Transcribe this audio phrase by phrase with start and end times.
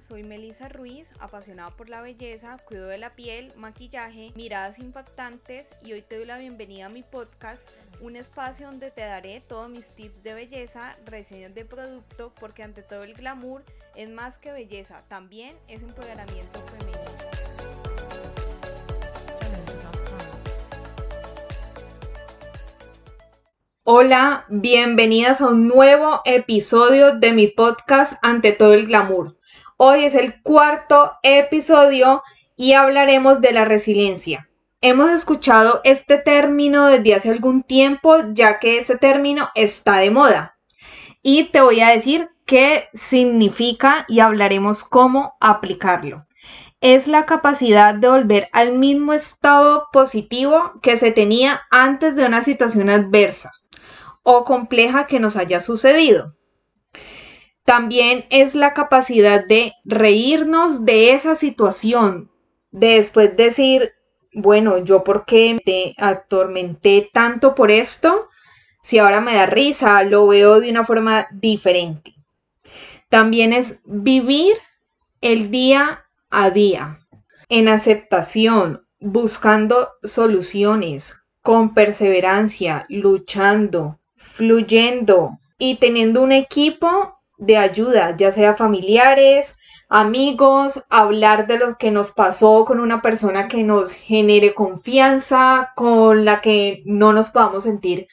[0.00, 5.92] soy Melissa Ruiz, apasionada por la belleza, cuido de la piel, maquillaje, miradas impactantes y
[5.92, 7.66] hoy te doy la bienvenida a mi podcast,
[8.00, 12.82] un espacio donde te daré todos mis tips de belleza, reseñas de producto, porque ante
[12.82, 13.62] todo el glamour
[13.94, 16.96] es más que belleza, también es empoderamiento femenino.
[23.88, 29.35] Hola, bienvenidas a un nuevo episodio de mi podcast Ante todo el glamour.
[29.78, 32.22] Hoy es el cuarto episodio
[32.56, 34.48] y hablaremos de la resiliencia.
[34.80, 40.56] Hemos escuchado este término desde hace algún tiempo ya que ese término está de moda.
[41.20, 46.24] Y te voy a decir qué significa y hablaremos cómo aplicarlo.
[46.80, 52.40] Es la capacidad de volver al mismo estado positivo que se tenía antes de una
[52.40, 53.52] situación adversa
[54.22, 56.35] o compleja que nos haya sucedido.
[57.66, 62.30] También es la capacidad de reírnos de esa situación,
[62.70, 63.92] de después decir,
[64.32, 68.28] bueno, yo por qué te atormenté tanto por esto,
[68.82, 72.14] si ahora me da risa, lo veo de una forma diferente.
[73.08, 74.54] También es vivir
[75.20, 77.00] el día a día
[77.48, 88.32] en aceptación, buscando soluciones, con perseverancia, luchando, fluyendo y teniendo un equipo de ayuda, ya
[88.32, 89.56] sea familiares,
[89.88, 96.24] amigos, hablar de lo que nos pasó con una persona que nos genere confianza, con
[96.24, 98.08] la que no nos podamos sentir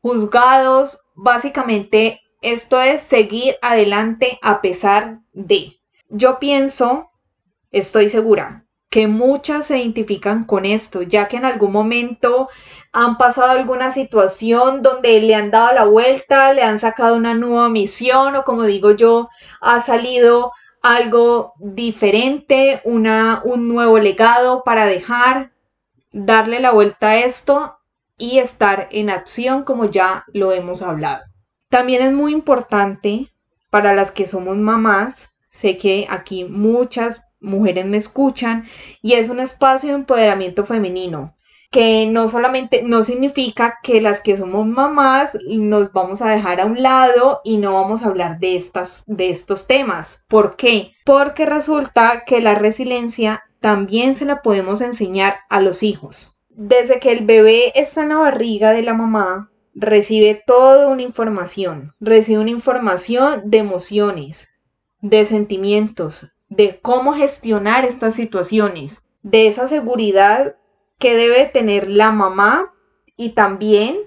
[0.00, 1.00] juzgados.
[1.14, 5.80] Básicamente, esto es seguir adelante a pesar de.
[6.08, 7.10] Yo pienso,
[7.70, 12.48] estoy segura, que muchas se identifican con esto, ya que en algún momento
[12.92, 17.68] han pasado alguna situación donde le han dado la vuelta, le han sacado una nueva
[17.68, 19.28] misión o como digo yo,
[19.60, 25.52] ha salido algo diferente, una, un nuevo legado para dejar,
[26.12, 27.78] darle la vuelta a esto
[28.16, 31.24] y estar en acción como ya lo hemos hablado.
[31.68, 33.30] También es muy importante
[33.70, 38.64] para las que somos mamás, sé que aquí muchas mujeres me escuchan
[39.02, 41.34] y es un espacio de empoderamiento femenino
[41.70, 46.66] que no solamente no significa que las que somos mamás nos vamos a dejar a
[46.66, 50.24] un lado y no vamos a hablar de estas de estos temas.
[50.28, 50.92] ¿Por qué?
[51.04, 56.38] Porque resulta que la resiliencia también se la podemos enseñar a los hijos.
[56.48, 61.94] Desde que el bebé está en la barriga de la mamá, recibe toda una información,
[62.00, 64.48] recibe una información de emociones,
[65.00, 70.56] de sentimientos, de cómo gestionar estas situaciones, de esa seguridad
[70.98, 72.72] que debe tener la mamá
[73.16, 73.98] y también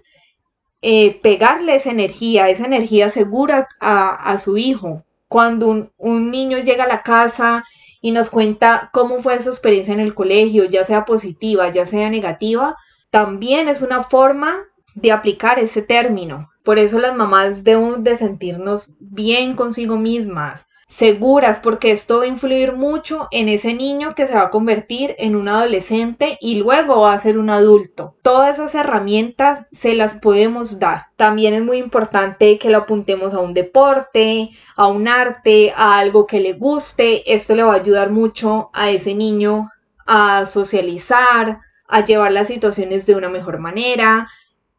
[0.81, 5.03] eh, pegarle esa energía, esa energía segura a, su hijo.
[5.27, 7.63] Cuando un, un niño llega a la casa
[8.01, 12.09] y nos cuenta cómo fue su experiencia en el colegio, ya sea positiva, ya sea
[12.09, 12.75] negativa,
[13.11, 14.57] también es una forma
[14.95, 16.49] de aplicar ese término.
[16.63, 22.27] Por eso las mamás deben de sentirnos bien consigo mismas, seguras, porque esto va a
[22.27, 26.99] influir mucho en ese niño que se va a convertir en un adolescente y luego
[26.99, 28.17] va a ser un adulto.
[28.21, 31.05] Todas esas herramientas se las podemos dar.
[31.15, 36.27] También es muy importante que lo apuntemos a un deporte, a un arte, a algo
[36.27, 37.33] que le guste.
[37.33, 39.69] Esto le va a ayudar mucho a ese niño
[40.05, 44.27] a socializar, a llevar las situaciones de una mejor manera.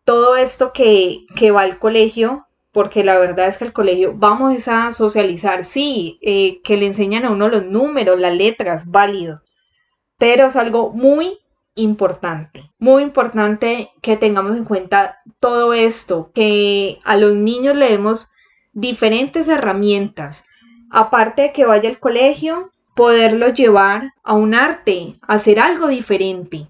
[0.05, 4.67] Todo esto que, que va al colegio porque la verdad es que el colegio vamos
[4.67, 9.43] a socializar, sí, eh, que le enseñan a uno los números, las letras, válido,
[10.19, 11.39] pero es algo muy
[11.75, 18.31] importante, muy importante que tengamos en cuenta todo esto, que a los niños le demos
[18.73, 20.45] diferentes herramientas,
[20.91, 26.69] aparte de que vaya al colegio, poderlo llevar a un arte, a hacer algo diferente,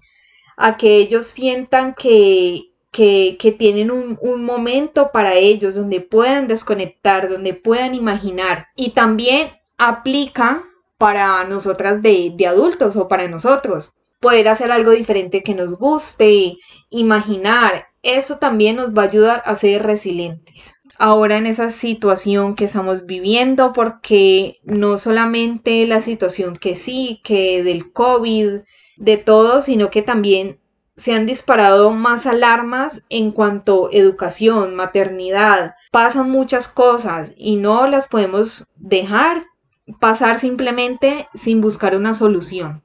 [0.57, 7.53] a que ellos sientan que que, tienen un, momento para ellos donde puedan desconectar, donde
[7.53, 8.67] puedan imaginar.
[8.75, 10.63] Y también aplica
[10.97, 13.95] para nosotras de, de adultos o para nosotros.
[14.21, 16.57] Poder hacer algo diferente que nos guste,
[16.89, 22.65] imaginar, eso también nos va a ayudar a ser resilientes ahora en esa situación que
[22.65, 28.61] estamos viviendo, porque no solamente la situación que sí, que del COVID,
[28.97, 30.59] de todo, sino que también
[30.95, 35.75] se han disparado más alarmas en cuanto a educación, maternidad.
[35.91, 39.45] Pasan muchas cosas y no las podemos dejar
[39.99, 42.83] pasar simplemente sin buscar una solución.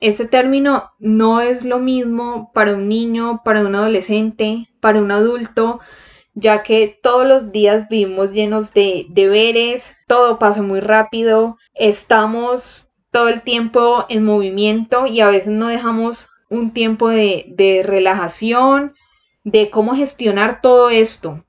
[0.00, 5.80] Este término no es lo mismo para un niño, para un adolescente, para un adulto,
[6.34, 13.28] ya que todos los días vivimos llenos de deberes, todo pasa muy rápido, estamos todo
[13.28, 18.94] el tiempo en movimiento y a veces no dejamos un tiempo de, de relajación,
[19.44, 21.44] de cómo gestionar todo esto.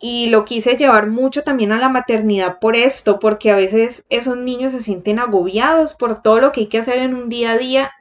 [0.00, 4.36] Y lo quise llevar mucho también a la maternidad por esto, porque a veces esos
[4.36, 7.58] niños se sienten agobiados por todo lo que hay que hacer en un día a
[7.58, 7.92] día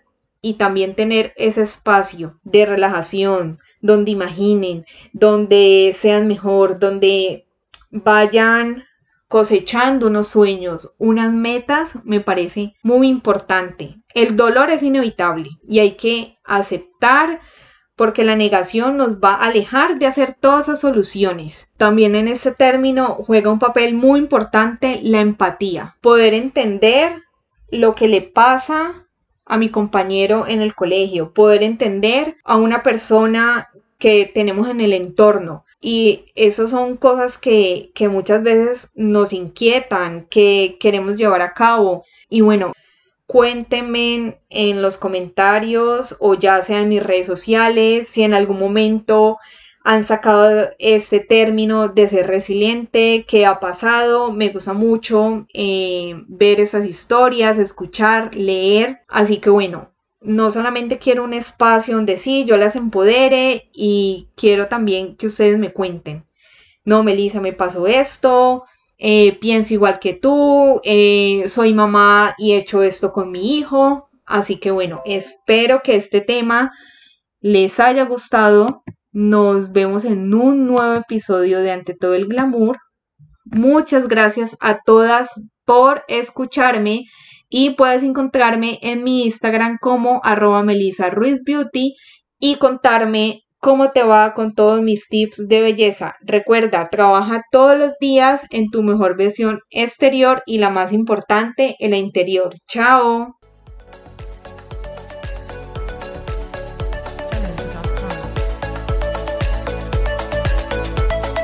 [0.41, 7.45] y también tener ese espacio de relajación, donde imaginen, donde sean mejor, donde
[7.91, 8.85] vayan
[9.27, 14.00] cosechando unos sueños, unas metas, me parece muy importante.
[14.13, 17.39] El dolor es inevitable y hay que aceptar
[17.95, 21.69] porque la negación nos va a alejar de hacer todas esas soluciones.
[21.77, 27.21] También en ese término juega un papel muy importante la empatía, poder entender
[27.69, 29.05] lo que le pasa
[29.45, 34.93] a mi compañero en el colegio, poder entender a una persona que tenemos en el
[34.93, 35.65] entorno.
[35.79, 42.03] Y eso son cosas que, que muchas veces nos inquietan, que queremos llevar a cabo.
[42.29, 42.71] Y bueno,
[43.31, 49.37] cuéntenme en los comentarios o ya sea en mis redes sociales si en algún momento
[49.85, 54.33] han sacado este término de ser resiliente, qué ha pasado.
[54.33, 58.99] Me gusta mucho eh, ver esas historias, escuchar, leer.
[59.07, 64.67] Así que bueno, no solamente quiero un espacio donde sí, yo las empodere y quiero
[64.67, 66.25] también que ustedes me cuenten.
[66.83, 68.65] No, Melissa, me pasó esto,
[69.03, 74.12] eh, pienso igual que tú, eh, soy mamá y he hecho esto con mi hijo.
[74.27, 76.71] Así que bueno, espero que este tema
[77.39, 78.83] les haya gustado.
[79.12, 82.77] Nos vemos en un nuevo episodio de Ante todo el glamour.
[83.45, 85.31] Muchas gracias a todas
[85.65, 87.06] por escucharme
[87.50, 91.95] y puedes encontrarme en mi Instagram como arroba Melissa Ruiz Beauty
[92.38, 96.15] y contarme cómo te va con todos mis tips de belleza.
[96.21, 101.91] Recuerda, trabaja todos los días en tu mejor versión exterior y la más importante, en
[101.91, 102.53] la interior.
[102.67, 103.35] Chao.